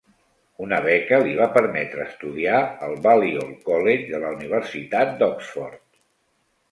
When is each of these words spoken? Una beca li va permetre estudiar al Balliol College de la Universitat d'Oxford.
Una 0.67 0.77
beca 0.85 1.17
li 1.25 1.33
va 1.41 1.47
permetre 1.57 2.07
estudiar 2.11 2.61
al 2.87 2.97
Balliol 3.03 3.51
College 3.67 4.07
de 4.15 4.23
la 4.23 4.31
Universitat 4.39 5.13
d'Oxford. 5.21 5.79